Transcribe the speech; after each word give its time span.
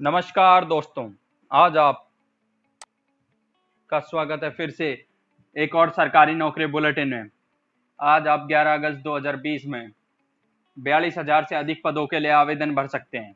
नमस्कार 0.00 0.64
दोस्तों, 0.64 1.04
आज 1.50 1.76
आप 1.76 2.06
का 3.90 3.98
स्वागत 4.00 4.44
है 4.44 4.50
फिर 4.50 4.70
से 4.70 4.86
एक 5.56 5.74
और 5.74 5.90
सरकारी 5.90 6.34
नौकरी 6.34 6.66
बुलेटिन 6.66 7.08
में। 7.08 7.28
आज 8.00 8.28
आप 8.28 8.46
11 8.50 8.74
अगस्त 8.74 9.02
2020 9.04 9.66
में 9.66 9.90
बयालीस 10.76 11.18
हज़ार 11.18 11.44
से 11.44 11.56
अधिक 11.56 11.82
पदों 11.84 12.06
के 12.06 12.20
लिए 12.20 12.30
आवेदन 12.30 12.74
भर 12.74 12.86
सकते 12.86 13.18
हैं। 13.18 13.34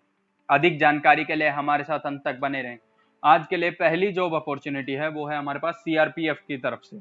अधिक 0.48 0.78
जानकारी 0.78 1.24
के 1.24 1.34
लिए 1.34 1.48
हमारे 1.48 1.84
साथ 1.84 2.06
अंत 2.06 2.22
तक 2.24 2.38
बने 2.38 2.62
रहें। 2.62 2.78
आज 3.22 3.46
के 3.46 3.56
लिए 3.56 3.70
पहली 3.72 4.10
जॉब 4.12 4.34
अपॉर्चुनिटी 4.34 4.92
है, 4.92 5.08
वो 5.08 5.28
है 5.28 5.38
हमारे 5.38 5.58
पास 5.58 5.82
सीआरपीएफ 5.84 6.42
की 6.48 6.56
तरफ़ 6.56 6.82
से। 6.84 7.00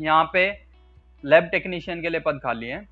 यहाँ 0.00 0.30
पे 0.32 0.48
लैब 1.24 1.48
टेक्नीशियन 1.52 2.02
के 2.02 2.08
लिए 2.08 2.20
पद 2.20 2.40
खाली 2.44 2.68
है। 2.68 2.82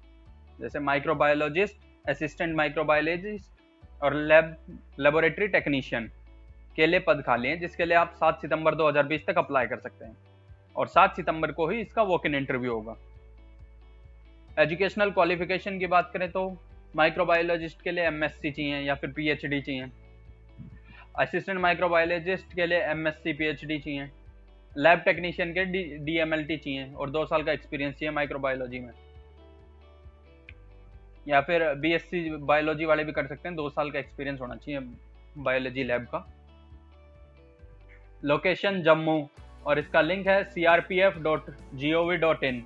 जैसे 0.61 0.79
माइक्रोबायोलॉजिस्ट 0.81 2.09
असिस्टेंट 2.09 2.57
माइक्रोबायोलॉजिस्ट 2.57 3.61
और 4.03 4.15
लैब 4.17 4.57
लेबोरेटरी 5.01 5.49
टेक्नीशियन 5.49 6.11
के 6.77 6.87
लिए 6.87 7.01
पद 7.01 7.23
खाली 7.27 7.49
हैं, 7.49 7.59
जिसके 7.61 7.85
लिए 7.85 7.97
आप 7.97 8.15
7 8.15 8.41
सितंबर 8.41 8.75
2020 8.75 9.27
तक 9.27 9.39
अप्लाई 9.39 9.67
कर 9.67 9.79
सकते 9.79 10.05
हैं। 10.05 10.17
और 10.77 10.87
7 10.89 11.17
सितंबर 11.17 11.53
को 11.53 11.69
ही 11.69 11.81
इसका 11.81 12.03
वॉक 12.03 12.27
इन 12.27 12.35
इंटरव्यू 12.35 12.73
होगा। 12.73 12.97
एजुकेशनल 14.57 15.11
क्वालिफिकेशन 15.11 15.79
की 15.79 15.87
बात 15.87 16.11
करें 16.15 16.31
तो 16.31 16.47
माइक्रोबायोलॉजिस्ट 16.97 17.83
के 17.83 17.91
लिए 17.91 18.05
एमएससी 18.05 18.51
चाहिए 18.51 18.81
या 18.81 18.95
फिर 18.95 19.11
पीएचडी 19.11 19.61
चाहिए। 19.61 19.87
असिस्टेंट 21.19 21.61
माइक्रोबायोलॉजिस्ट 21.61 22.55
के 22.55 22.63
एम 22.63 22.91
एमएससी 22.91 23.33
पीएचडी 23.33 23.79
चाहिए। 23.79 24.09
लैब 24.73 24.99
टेक्नीशियन 24.99 25.53
के 25.53 25.65
डी 25.65 26.17
एम 26.19 26.35
चाहिए 26.45 26.93
और 26.93 27.11
दो 27.11 27.25
साल 27.27 27.43
का 27.43 27.53
एक्सपीरियंस 27.53 27.95
चाहिए 27.95 28.11
माइक्रोबायोलॉजी 28.11 28.79
में। 28.79 28.93
या 31.27 31.41
फिर 31.41 31.63
बीएससी 31.75 32.29
बायोलॉजी 32.31 32.85
वाले 32.85 33.05
भी 33.05 33.13
कर 33.13 33.27
सकते 33.27 33.49
हैं। 33.49 33.57
दो 33.57 33.69
साल 33.71 33.91
का 33.91 33.99
एक्सपीरियंस 33.99 34.41
होना 34.41 34.55
चाहिए 34.57 34.81
बायोलॉजी 35.39 35.85
लैब 35.85 36.07
का। 36.07 36.27
लोकेशन 38.23 38.83
जम्मू 38.83 39.29
और 39.67 39.79
इसका 39.79 40.01
लिंक 40.01 40.27
है 40.27 40.43
C 40.45 40.65
R 40.65 40.81
P 40.81 40.99
F 41.01 41.19
dot 41.21 41.51
G 41.75 41.93
O 41.93 42.05
V 42.09 42.17
dot 42.17 42.45
in 42.45 42.63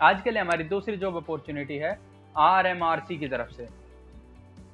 आज 0.00 0.22
के 0.22 0.30
लिए 0.30 0.40
हमारी 0.40 0.64
दूसरी 0.66 0.96
जॉब 0.96 1.16
अपॉर्चुनिटी 1.16 1.76
है 1.78 1.98
आर 2.34 2.66
एम 2.66 2.82
आर 2.84 3.00
सी 3.00 3.18
की 3.18 3.28
तरफ़ 3.28 3.52
से। 3.52 3.66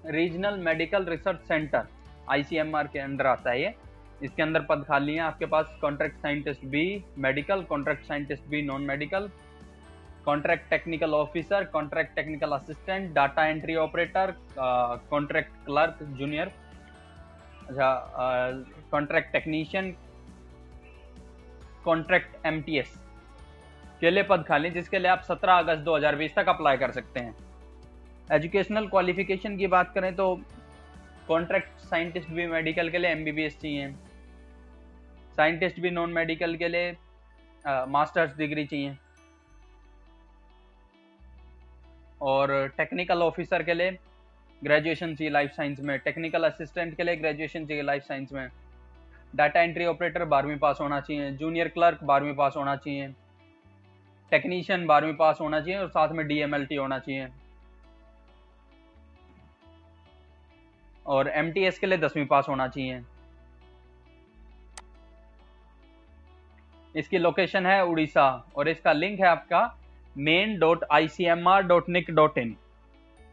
Regional 0.09 0.59
medical 0.61 1.05
research 1.07 1.41
centre 1.41 1.87
I 2.31 2.43
C 2.43 2.57
M 2.57 2.75
R 2.77 2.87
के 2.87 2.99
अंडर 2.99 3.27
आता 3.27 3.51
है 3.51 3.63
ये। 3.63 3.75
इसके 4.23 4.43
अंदर 4.43 4.61
पद 4.61 4.85
खाली 4.89 5.15
हैं 5.15 5.23
आपके 5.23 5.47
पास। 5.47 5.77
Contract 5.81 6.17
scientist 6.19 6.65
B 6.67 6.83
medical 7.19 7.63
contract 7.65 8.05
scientist 8.05 8.47
B 8.49 8.63
non 8.63 8.83
medical 8.83 9.29
contract 10.25 10.69
technical 10.71 11.15
officer, 11.15 11.65
contract 11.73 12.15
technical 12.17 12.53
assistant, 12.53 13.13
data 13.15 13.47
entry 13.47 13.75
operator 13.77 14.35
contract 15.11 15.65
clerk, 15.67 16.03
junior. 16.19 16.53
अच्छा 17.69 17.89
कॉन्ट्रैक्ट 18.91 19.33
टेक्नीशियन, 19.33 19.95
कॉन्ट्रैक्ट 21.85 22.47
एम 22.47 22.63
के 24.01 24.11
लिए 24.11 24.23
पद 24.23 24.45
खाली, 24.49 24.71
जिसके 24.71 24.99
लिए 24.99 25.09
आप 25.09 25.23
17 25.23 25.59
अगस्त 25.59 25.83
2020 25.83 26.35
तक 26.37 26.49
अप्लाई 26.49 26.77
कर 26.77 26.91
सकते 26.93 27.21
हैं। 27.21 27.35
एजुकेशनल 28.29 28.87
क्वालिफिकेशन 28.89 29.57
की 29.57 29.67
बात 29.69 29.93
करें 29.95 30.15
तो 30.17 30.35
कॉन्ट्रैक्ट 31.29 31.79
साइंटिस्ट 31.81 32.31
भी 32.31 32.47
मेडिकल 32.47 32.91
के 32.91 32.99
लिए 32.99 33.11
एम 33.11 33.25
बी 33.25 33.33
बी 33.33 33.43
एस 33.43 33.59
चाहिए। 33.61 33.93
साइंटिस्ट 35.37 35.81
भी 35.81 35.91
नॉन 35.91 36.13
मेडिकल 36.13 36.57
के 36.57 36.69
लिए 36.69 36.97
मास्टर्स 37.89 38.37
डिग्री 38.39 38.65
चाहिए। 38.67 38.97
और 42.21 42.57
टेक्निकल 42.77 43.23
ऑफिसर 43.23 43.63
के 43.63 43.75
लिए 43.75 43.99
ग्रेजुएशन 44.63 45.15
चाहिए 45.15 45.33
लाइफ 45.33 45.51
साइंस 45.51 45.81
में 45.81 45.99
टेक्निकल 45.99 46.45
असिस्टेंट 46.45 46.97
के 46.97 47.05
लिए 47.05 47.17
ग्रेजुएशन 47.17 47.67
चाहिए 47.67 47.83
लाइफ 47.83 48.03
साइंस 48.03 48.33
में। 48.33 48.49
डाटा 49.35 49.61
एंट्री 49.63 49.85
ऑपरेटर 49.87 50.25
बारहवीं 50.25 50.57
पास 50.59 50.79
होना 50.81 51.01
चाहिए 51.01 51.31
जूनियर 51.33 51.69
क्लर्क 51.69 52.05
बारहवीं 52.05 52.35
पास 52.35 52.55
होना 52.57 52.77
चाहिए 52.77 53.09
टेक्नीशियन 54.33 54.87
बारहवीं 54.87 55.15
पास 55.15 55.39
होना 55.41 55.61
चाहिए 55.61 55.79
और 55.79 55.89
साथ 55.89 56.09
में 56.09 56.27
डीएमएलटी 56.27 56.75
होना 56.75 56.99
चाहिए। 56.99 57.29
और 61.07 61.29
एमटीएस 61.29 61.79
के 61.79 61.87
लिए 61.87 61.99
दसवीं 61.99 62.27
पास 62.27 62.47
होना 62.49 62.69
चाहिए। 62.69 63.03
इसकी 66.95 67.19
लोकेशन 67.19 67.67
है 67.67 67.85
उड़ीसा 67.85 68.27
और 68.57 68.69
इसका 68.69 68.93
लिंक 68.93 69.21
है 69.21 69.27
आपका 69.27 69.61
main 70.17 70.59
dot 70.59 70.85
I 70.93 71.09
C 71.09 71.25
M 71.25 71.49
R 71.49 71.63
dot 71.63 71.89
nic 71.89 72.11
dot 72.11 72.37
in 72.39 72.55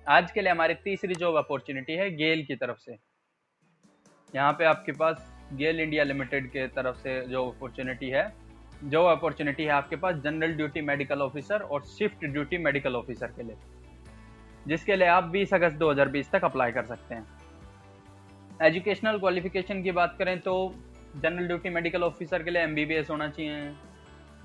आज 0.05 0.31
के 0.31 0.41
लिए 0.41 0.51
हमारी 0.51 0.73
तीसरी 0.73 1.15
जॉब 1.15 1.35
अपॉर्चुनिटी 1.37 1.93
है 1.93 2.09
गेल 2.15 2.43
की 2.45 2.55
तरफ़ 2.55 2.77
से। 2.77 2.95
यहाँ 4.33 4.53
पे 4.53 4.65
आपके 4.65 4.91
पास 4.91 5.27
गेल 5.53 5.79
इंडिया 5.79 6.03
लिमिटेड 6.03 6.47
के 6.47 6.65
तरफ़ 6.67 6.95
से 6.97 7.19
जो 7.27 7.45
अपॉर्चुनिटी 7.49 8.09
है। 8.09 8.23
जो 8.83 9.03
अपॉर्चुनिटी 9.05 9.63
है 9.63 9.69
आपके 9.69 9.95
पास 9.95 10.15
जनरल 10.23 10.53
ड्यूटी 10.53 10.81
मेडिकल 10.81 11.21
ऑफिसर 11.21 11.61
और 11.61 11.83
शिफ्ट 11.87 12.25
ड्यूटी 12.25 12.57
मेडिकल 12.57 12.95
ऑफिसर 12.95 13.27
के 13.27 13.43
लिए। 13.43 13.55
जिसके 14.67 14.95
लिए 14.95 15.07
आप 15.07 15.29
20 15.33 15.53
अगस्त 15.53 15.77
2020 15.77 16.31
तक 16.31 16.45
अप्लाई 16.45 16.71
कर 16.71 16.85
सकते 16.85 17.15
हैं। 17.15 17.27
एजुकेशनल 18.61 19.19
क्वालिफिकेशन 19.19 19.83
की 19.83 19.91
बात 19.91 20.15
करें 20.19 20.39
तो 20.39 20.57
जनरल 21.15 21.47
ड्यूटी 21.47 21.69
मेडिकल 21.69 22.03
ऑफिसर 22.03 22.43
के 22.43 22.51
लिए 22.51 22.61
एमबीबीएस 22.63 23.09
होना 23.09 23.29
चाहिए। 23.29 23.73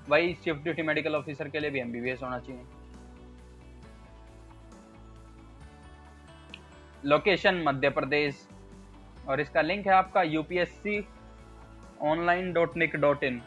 वही 0.09 0.35
शिफ्ट 0.35 0.63
ड्यूटी 0.63 0.83
मेडिकल 0.83 1.15
ऑफिसर 1.15 1.49
के 1.49 1.61
लिए 1.61 1.71
भी 1.71 1.81
एमबीबीएस 1.81 2.23
होना 2.23 2.39
चाहिए। 2.39 2.63
लोकेशन 7.05 7.63
मध्य 7.65 7.91
प्रदेश 7.91 8.47
और 9.29 9.41
इसका 9.41 9.61
लिंक 9.63 9.87
है 9.87 9.93
आपका 9.95 10.23
UPSC 10.25 11.05
online 12.03 12.53
dot 12.53 12.77
nic 12.77 12.97
dot 12.97 13.25
in 13.25 13.41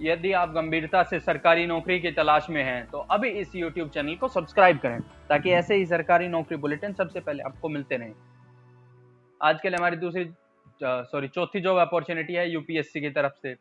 यदि 0.00 0.32
आप 0.32 0.52
गंभीरता 0.52 1.02
से 1.02 1.18
सरकारी 1.20 1.66
नौकरी 1.66 1.98
की 2.00 2.10
तलाश 2.12 2.46
में 2.50 2.62
हैं 2.64 2.86
तो 2.86 2.98
अभी 3.10 3.28
इस 3.30 3.52
YouTube 3.54 3.88
चैनल 3.94 4.14
को 4.16 4.28
सब्सक्राइब 4.28 4.78
करें, 4.78 5.00
ताकि 5.28 5.50
ऐसे 5.52 5.74
ही 5.74 5.86
सरकारी 5.86 6.28
नौकरी 6.28 6.56
बुलेटिन 6.58 6.92
सबसे 6.92 7.20
पहले 7.20 7.42
आपको 7.42 7.68
मिलते 7.68 7.96
रहें। 7.96 8.14
आज 9.40 9.60
के 9.60 9.68
लिए 9.68 9.78
हमारी 9.78 9.96
दूसरी 9.96 10.24
सॉरी 10.80 11.28
चौथी 11.28 11.60
जॉब 11.60 11.78
अपॉर्चुनिटी 11.78 12.34
है 12.34 12.50
यूपीएससी 12.50 13.00
की 13.00 13.10
तरफ़ 13.10 13.32
से। 13.42 13.54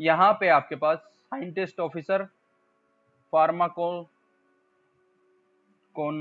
यहाँ 0.00 0.32
पे 0.40 0.48
आपके 0.48 0.76
पास 0.76 0.98
साइंटिस्ट 0.98 1.80
ऑफिसर 1.80 2.24
फार्माको 3.32 3.88
कौन 5.94 6.20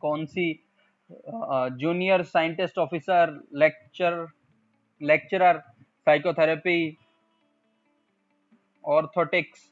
कौन 0.00 0.24
सी 0.26 0.52
junior 1.10 2.22
scientist 2.22 2.78
officer, 2.78 3.30
lecture, 3.54 4.26
lecturer, 5.00 5.58
psychotherapy, 6.06 6.96
orthotics, 8.84 9.70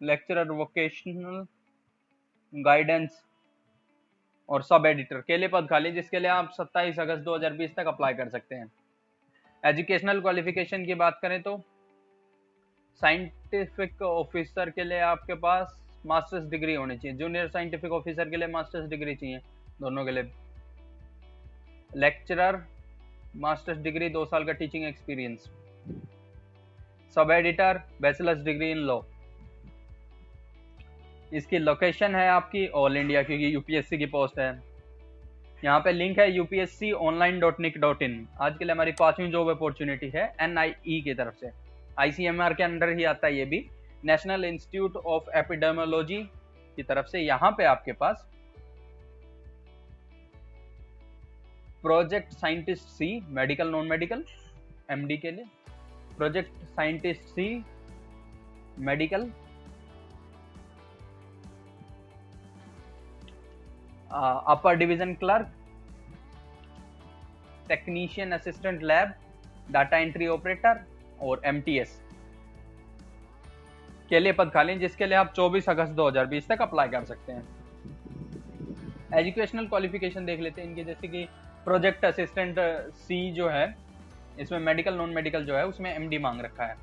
lecturer 0.00 0.50
vocational, 0.50 1.46
guidance 2.52 3.22
और 4.48 4.62
सब 4.62 4.86
एडिटर। 4.86 5.20
के 5.20 5.36
लिए 5.36 5.48
पद 5.48 5.66
खाली, 5.70 5.92
जिसके 5.92 6.18
लिए 6.18 6.30
आप 6.30 6.52
27 6.52 6.98
अगस्त 7.00 7.22
2020 7.24 7.74
तक 7.76 7.86
अप्लाई 7.86 8.14
कर 8.14 8.28
सकते 8.28 8.54
हैं। 8.54 8.70
एजुकेशनल 9.64 10.20
क्वालिफिकेशन 10.20 10.84
की 10.84 10.94
बात 10.94 11.18
करें 11.22 11.40
तो 11.42 11.56
साइंटिफिक 13.00 14.02
ऑफिसर 14.02 14.70
के 14.70 14.84
लिए 14.84 14.98
आपके 15.02 15.34
पास 15.34 15.76
मास्टर्स 16.06 16.48
डिग्री 16.50 16.74
होनी 16.74 16.96
चाहिए। 16.96 17.16
जूनियर 17.18 17.48
साइंटिफिक 17.48 17.92
ऑफिसर 17.92 18.30
के 18.30 18.36
लिए 18.36 18.48
मास्टर्स 18.48 18.88
डिग्री 18.88 19.14
चाहिए, 19.14 19.38
दोनों 19.80 20.04
के 20.04 20.10
लिए। 20.10 20.30
लेक्चरर 21.90 22.62
मास्टर्स 23.36 23.78
डिग्री 23.78 24.08
दो 24.08 24.24
साल 24.24 24.44
का 24.44 24.52
teaching 24.52 24.84
experience 24.84 25.50
sub 27.16 27.30
editor 27.30 27.80
bachelors 28.02 28.42
degree 28.44 28.70
in 28.70 28.78
law 28.80 29.00
इसकी 31.32 31.58
लोकेशन 31.58 32.14
है 32.14 32.28
आपकी 32.28 32.66
ऑल 32.76 32.96
इंडिया 32.96 33.22
क्योंकि 33.22 33.54
यूपीएससी 33.54 33.98
की 33.98 34.06
पोस्ट 34.08 34.38
है। 34.38 34.50
यहाँ 35.64 35.80
पे 35.80 35.90
लिंक 35.92 36.18
है 36.18 36.30
UPSC 36.32 36.90
online 36.92 37.38
dot 37.40 37.58
nic 37.60 37.78
dot 37.80 38.00
in 38.02 38.26
आज 38.42 38.56
के 38.58 38.64
लिए 38.64 38.72
हमारी 38.72 38.92
पांचवी 38.92 39.26
जॉब 39.30 39.48
अपॉर्चुनिटी 39.50 40.08
है 40.14 40.24
एनआईई 40.42 41.00
की 41.02 41.14
तरफ़ 41.14 41.34
से। 41.40 41.50
आईसीएमआर 42.00 42.54
के 42.54 42.62
अंडर 42.62 42.88
ही 42.98 43.04
आता 43.04 43.26
है 43.26 43.36
ये 43.36 43.44
भी। 43.44 43.64
नेशनल 44.04 44.44
इंस्टीट्यूट 44.44 44.96
ऑफ़ 44.96 45.30
एपिडेमोलॉजी 45.38 46.18
की 46.78 46.82
तरफ़ 46.82 47.06
से 47.06 47.20
यहाँ 47.20 47.50
पे 47.58 47.64
आपके 47.64 47.92
पास 47.92 48.26
project 51.82 52.32
scientist 52.32 52.88
C 52.88 53.20
medical 53.30 53.70
non 53.70 53.88
medical 53.88 54.24
MD 54.90 55.16
के 55.18 55.30
लिए। 55.30 55.44
Project 56.18 56.64
scientist 56.66 57.22
C 57.28 57.64
medical 58.80 59.30
upper 64.48 64.74
division 64.76 65.14
clerk 65.14 65.52
technician 67.72 68.32
assistant 68.32 68.82
lab 68.84 69.12
data 69.70 69.98
entry 69.98 70.26
operator 70.28 70.84
और 71.22 71.42
एमटीएस 71.46 72.00
के 74.08 74.18
लिए 74.20 74.32
पद 74.32 74.50
खाली 74.50 74.74
जिसके 74.76 75.06
लिए 75.06 75.16
आप 75.16 75.32
24 75.34 75.68
अगस्त 75.68 75.92
2020 75.92 76.48
तक 76.48 76.62
अप्लाई 76.62 76.88
कर 76.88 77.04
सकते 77.04 77.32
हैं। 77.32 77.44
एजुकेशनल 79.14 79.66
क्वालिफिकेशन 79.66 80.26
देख 80.26 80.40
लेते 80.40 80.60
हैं 80.62 80.68
इनके, 80.68 80.84
जैसे 80.84 81.08
कि 81.08 81.24
प्रोजेक्ट 81.64 82.04
असिस्टेंट 82.04 82.56
सी 82.98 83.30
जो 83.32 83.48
है, 83.48 83.74
इसमें 84.40 84.58
मेडिकल 84.58 84.94
नॉन 84.94 85.10
मेडिकल 85.10 85.44
जो 85.44 85.56
है, 85.56 85.66
उसमें 85.66 85.94
एमडी 85.94 86.18
मांग 86.18 86.40
रखा 86.40 86.64
है। 86.64 86.76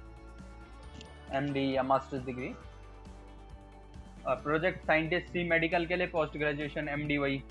एमडी 1.34 1.66
या 1.76 1.84
मास्टर्स 1.84 2.26
डिग्री 2.26 2.54
और 4.28 4.36
प्रोजेक्ट 4.36 4.86
साइंटिस्ट 4.86 5.28
सी 5.28 5.44
मेडिकल 5.50 5.86
के 5.86 5.96
लिए 5.96 6.08
पोस्ट 6.08 6.38
ग्रेजुएशन 6.38 6.90
एमडी 6.90 7.18
वही। 7.18 7.42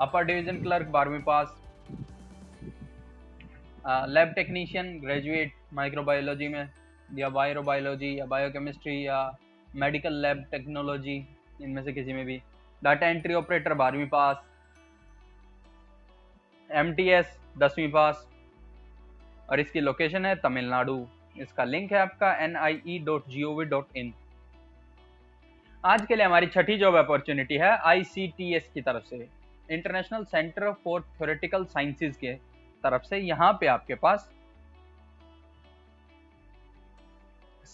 अपर 0.00 0.24
डिवीज़न 0.24 0.62
क्लर्क 0.62 0.86
बारहवीं 0.88 1.22
pass 1.22 1.54
lab 3.84 4.32
technician 4.32 4.98
graduate 5.00 5.52
microbiology 5.74 6.48
में, 6.48 6.68
या 7.10 7.28
बायोबायोलॉजी 7.28 8.18
या 8.18 8.24
बायोकेमिस्ट्री 8.26 9.06
या 9.06 9.18
मेडिकल 9.68 10.20
लैब 10.22 10.44
टेक्नोलॉजी 10.50 11.16
इनमें 11.62 11.82
से 11.84 11.92
किसी 11.92 12.12
में 12.12 12.24
भी। 12.26 12.40
डाटा 12.82 13.08
एंट्री 13.08 13.34
ऑपरेटर 13.34 13.74
बारहवीं 13.74 14.06
पास 14.08 14.44
एम 16.70 16.92
टी 16.94 17.08
एस 17.10 17.36
दसवीं 17.58 17.90
पास 17.92 18.26
और 19.50 19.60
इसकी 19.60 19.80
लोकेशन 19.80 20.26
है 20.26 20.34
तमिलनाडु। 20.36 21.04
इसका 21.36 21.64
लिंक 21.64 21.92
है 21.92 21.98
आपका 21.98 22.32
N 22.44 22.56
I 22.56 22.80
E 22.86 22.98
dot 23.04 23.28
G 23.28 23.42
O 23.42 23.54
V 23.54 23.64
dot 23.64 23.96
in 23.96 24.12
आज 25.84 26.06
के 26.06 26.16
लिए 26.16 26.24
हमारी 26.26 26.46
छठी 26.46 26.76
जॉब 26.78 26.94
अपॉर्चुनिटी 26.96 27.56
है 27.58 27.76
आई 27.78 28.04
सी 28.04 28.26
टी 28.36 28.52
एस 28.54 28.70
की 28.74 28.80
तरफ़ 28.82 29.04
से। 29.04 29.28
International 29.68 30.24
centre 30.24 30.70
for 30.84 31.00
theoretical 31.16 31.64
sciences 31.66 32.16
के। 32.16 32.32
तरफ़ 32.84 33.02
से 33.02 33.18
यहाँ 33.18 33.52
पे 33.60 33.66
आपके 33.66 33.94
पास 33.94 34.28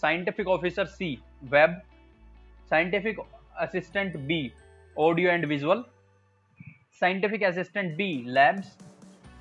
scientific 0.01 0.47
officer 0.47 0.85
C 0.85 1.17
web 1.43 1.81
scientific 2.69 3.19
assistant 3.57 4.17
B 4.27 4.41
audio 4.95 5.31
and 5.31 5.45
visual 5.45 5.83
scientific 6.99 7.43
assistant 7.43 7.95
B 7.97 8.11
labs 8.27 8.77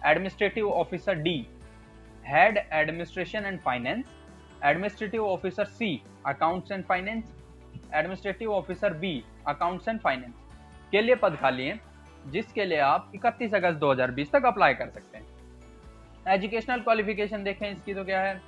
administrative 0.07 0.71
officer 0.73 1.15
D 1.23 1.37
head 2.27 2.59
administration 2.73 3.45
and 3.45 3.61
finance 3.61 4.05
administrative 4.65 5.27
officer 5.27 5.65
C 5.65 6.01
accounts 6.27 6.73
and 6.73 6.85
finance 6.85 7.35
administrative 7.95 8.53
officer 8.53 8.93
B 8.95 9.25
accounts 9.47 9.89
and 9.89 10.01
finance 10.01 10.35
के 10.93 11.01
लिए 11.03 11.15
पद 11.15 11.37
खाली 11.37 11.67
हैं, 11.67 11.81
जिसके 12.31 12.65
लिए 12.65 12.79
आप 12.79 13.11
31 13.17 13.55
अगस्त 13.55 13.79
2020 13.81 14.31
तक 14.33 14.47
apply 14.47 14.75
कर 14.75 14.89
सकते 14.91 15.19
हैं। 15.19 15.28
एजुकेशनल 16.29 16.81
क्वालिफिकेशन 16.81 17.45
देखें, 17.45 17.71
इसकी 17.71 17.95
तो 17.95 18.05
क्या 18.05 18.21
है? 18.23 18.41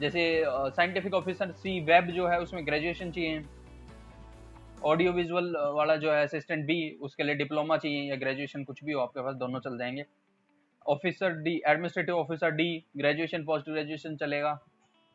जैसे 0.00 0.22
साइंटिफिक 0.46 1.14
ऑफिसर 1.14 1.50
सी 1.52 1.80
वेब 1.80 2.06
जो 2.06 2.26
है, 2.26 2.38
उसमें 2.40 2.66
ग्रेजुएशन 2.66 3.10
चाहिए। 3.10 3.44
ऑडियो 4.84 5.12
विजुअल 5.12 5.52
वाला 5.74 5.96
जो 5.96 6.12
है 6.12 6.22
असिस्टेंट 6.24 6.64
बी 6.66 6.98
उसके 7.02 7.22
लिए 7.22 7.34
डिप्लोमा 7.34 7.76
चाहिए 7.76 8.08
या 8.10 8.16
ग्रेजुएशन 8.16 8.64
कुछ 8.64 8.82
भी 8.84 8.92
हो, 8.92 9.00
आपके 9.00 9.22
पास 9.22 9.34
दोनों 9.34 9.60
चल 9.60 9.78
जाएँगे। 9.78 10.04
Officer 10.86 11.32
D 11.42 11.60
administrative 11.66 12.16
officer 12.16 12.50
D 12.50 12.84
graduation 12.96 13.44
post 13.44 13.68
graduation 13.70 14.16
चलेगा। 14.16 14.58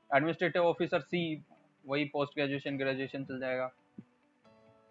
एडमिनिस्ट्रेटिव 0.09 0.65
ऑफिसर 0.65 0.99
सी 1.01 1.43
वही 1.85 2.05
पोस्ट 2.05 2.35
ग्रेजुएशन 2.35 2.77
ग्रेजुएशन 2.77 3.23
चल 3.23 3.39
जाएगा। 3.39 3.69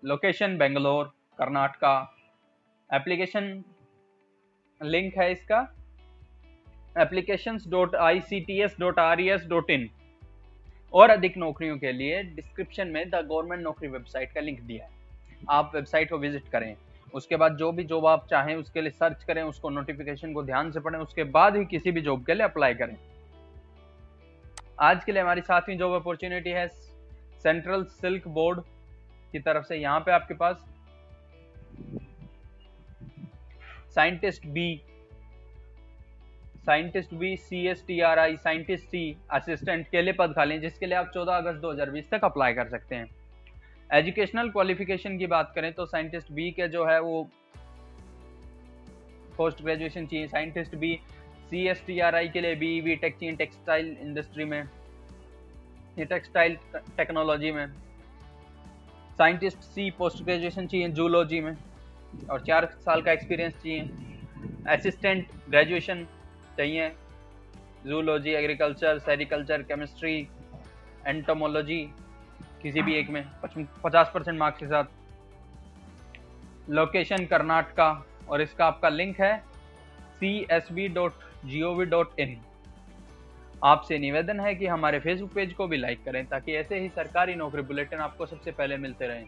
Location 0.03 0.59
Bangalore 0.59 1.13
Karnataka 1.39 1.95
application 2.91 3.65
link 4.81 5.17
है 5.19 5.31
इसका। 5.33 5.61
Application 6.99 7.59
dot 7.69 7.95
I 7.97 8.21
C 8.23 8.41
T 8.41 8.61
S 8.63 8.77
dot 8.81 8.99
R 8.99 9.23
dot 9.49 9.71
in 9.71 9.89
और 10.93 11.11
अधिक 11.11 11.37
नौकरियों 11.37 11.77
के 11.79 11.93
लिए 11.93 12.23
डिस्क्रिप्शन 12.25 12.89
में 12.89 13.09
द 13.11 13.15
गवर्नमेंट 13.15 13.63
नौकरी 13.63 13.89
वेबसाइट 13.89 14.33
का 14.33 14.41
लिंक 14.41 14.61
दिया 14.61 14.85
है। 14.85 14.91
आप 15.51 15.73
वेबसाइट 15.75 16.11
को 16.11 16.19
विज़िट 16.19 16.49
करें। 16.49 16.75
उसके 17.15 17.37
बाद 17.37 17.57
जो 17.57 17.71
भी 17.73 17.85
जॉब 17.85 18.07
आप 18.07 18.27
चाहें, 18.31 18.55
उसके 18.55 18.81
लिए 18.81 18.91
सर्च 18.91 19.25
करें, 19.25 19.43
उसको 19.43 19.71
नोटिफिकेशन 19.71 20.33
को 20.33 20.43
ध्यान 20.43 20.71
से 20.71 20.81
पढ़ें, 20.81 20.99
उसके 20.99 21.25
बाद 21.25 21.57
ही 21.57 21.65
किसी 21.65 21.93
भी 21.93 22.01
जॉब 22.01 22.25
के 22.27 22.35
लिए 22.35 22.45
अप्लाई 22.45 22.75
करें। 22.75 22.97
आज 24.81 25.05
के 25.05 25.13
लिए 25.13 25.23
हमारी 25.23 25.41
सातवीं 25.41 25.77
जॉब 25.79 25.93
अपॉर्चुनिटी 25.95 26.51
है 26.51 26.67
सेंट्रल 27.45 27.85
सिल्क 27.93 28.27
बोर्ड 28.29 28.61
की 29.33 29.39
तरफ़ 29.39 29.65
से। 29.65 29.77
यहाँ 29.77 30.01
पे 30.01 30.13
आपके 30.13 30.35
पास 30.35 30.65
scientist 33.95 34.47
B 34.49 34.69
scientist 36.67 37.15
B 37.15 37.37
C 37.39 37.67
S 37.69 37.85
T 37.87 38.01
R 38.01 38.19
I 38.19 38.37
scientist 38.37 38.85
C 38.85 39.17
assistant 39.33 39.87
के 39.89 40.03
लिए 40.03 40.13
पद 40.13 40.33
खाली 40.37 40.59
जिसके 40.59 40.87
लिए 40.87 40.97
आप 40.97 41.13
14 41.13 41.37
अगस्त 41.37 41.61
2020 41.63 42.11
तक 42.11 42.25
अप्लाई 42.25 42.55
कर 42.55 42.69
सकते 42.69 42.95
हैं। 42.95 43.07
एजुकेशनल 43.91 44.49
क्वालिफिकेशन 44.51 45.19
की 45.19 45.27
बात 45.27 45.53
करें 45.55 45.73
तो 45.73 45.87
साइंटिस्ट 45.87 46.33
बी 46.33 46.51
के 46.51 46.69
जो 46.69 46.85
है 46.87 47.01
वो 47.01 47.23
पोस्ट 49.37 49.63
ग्रेजुएशन 49.63 50.07
चाहिए। 50.07 50.27
Scientist 50.27 50.75
B 50.77 50.99
C 51.51 51.67
S 51.69 51.83
T 51.87 51.99
R 52.01 52.15
I 52.15 52.29
के 52.29 52.41
लिए 52.41 52.55
बी 52.57 52.81
वी 52.81 52.97
टेक 52.97 53.17
चाहिए 53.17 53.37
टेक्सटाइल 53.37 53.97
इंडस्ट्री 54.01 54.45
में 54.45 54.63
टेक्सटाइल 55.99 56.57
टेक्नोलॉजी 56.97 57.51
में। 57.53 57.67
साइंटिस्ट 59.19 59.59
सी 59.65 59.91
पोस्ट 59.99 60.23
ग्रेजुएशन 60.25 60.67
चाहिए 60.67 60.89
जूलॉजी 60.91 61.41
में, 61.41 61.57
और 62.31 62.41
चार 62.41 62.67
साल 62.81 63.03
का 63.03 63.13
एक्सपीरियंस 63.13 63.63
चाहिए। 63.63 63.89
असिस्टेंट 64.69 65.27
ग्रेजुएशन 65.49 66.07
चाहिए। 66.57 66.89
Zoology 67.87 68.31
agriculture 68.33 68.99
sericulture 69.01 69.63
chemistry 69.63 70.17
entomology 71.07 71.81
किसी 72.63 72.83
भी 72.83 72.95
एक 72.95 73.11
में 73.11 73.25
पचास 73.85 74.11
परसेंट 74.15 74.39
मार्क्स 74.39 74.59
के 74.61 74.67
साथ। 74.67 74.85
लोकेशन 76.71 77.27
कर्नाटका 77.27 77.91
और 78.29 78.43
इसका 78.43 78.67
आपका 78.67 78.89
लिंक 78.89 79.21
है 79.21 79.37
C 80.21 80.47
S 80.51 80.69
B 80.73 80.89
dot 80.91 81.13
G 81.45 81.63
O 81.63 81.75
V 81.75 81.85
dot 81.87 82.21
in 82.21 82.37
आपसे 83.65 83.99
निवेदन 83.99 84.41
है 84.41 84.55
कि 84.55 84.67
हमारे 84.67 84.99
फेसबुक 85.01 85.33
पेज 85.35 85.53
को 85.53 85.67
भी 85.67 85.77
लाइक 85.77 86.05
करें, 86.05 86.27
ताकि 86.27 86.53
ऐसे 86.55 86.79
ही 86.79 86.89
सरकारी 86.89 87.35
नौकरी 87.35 87.63
बुलेटिन 87.63 87.99
आपको 88.01 88.27
सबसे 88.27 88.51
पहले 88.53 88.77
मिलते 88.77 89.07
रहें। 89.07 89.25